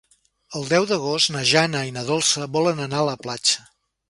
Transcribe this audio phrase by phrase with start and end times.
[0.59, 3.71] El deu d'agost na Jana i na Dolça volen anar a la platja.